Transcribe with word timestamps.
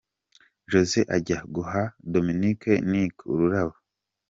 Jose 0.71 0.99
ajya 1.15 1.37
guha 1.53 1.81
Dominic 2.13 2.61
Nic 2.89 3.15
ururabo. 3.33 3.75